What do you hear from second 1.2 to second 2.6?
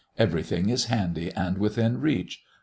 and within reach.